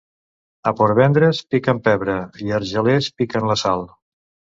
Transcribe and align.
A 0.69 0.71
Portvendres 0.77 1.41
piquen 1.55 1.81
pebre 1.87 2.15
i 2.45 2.49
a 2.53 2.57
Argelers 2.61 3.11
piquen 3.23 3.47
la 3.51 3.59
sal. 3.65 3.85